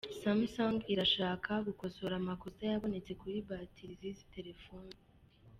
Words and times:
Samsung 0.21 0.77
irashaka 0.93 1.51
gukosora 1.67 2.13
amakosa 2.21 2.61
yabonetse 2.71 3.11
kuri 3.21 3.37
batiri 3.49 3.93
z'izi 3.99 4.23
telefone. 4.35 4.93